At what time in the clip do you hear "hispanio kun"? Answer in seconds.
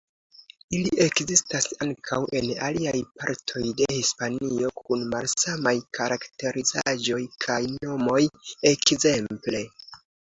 3.91-5.03